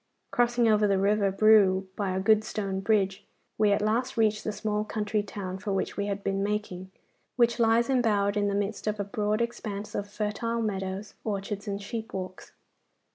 [0.31, 3.23] Crossing over the river Brue by a good stone bridge,
[3.59, 6.89] we at last reached the small country town for which we had been making,
[7.35, 11.83] which lies embowered in the midst of a broad expanse of fertile meadows, orchards, and
[11.83, 12.51] sheep walks.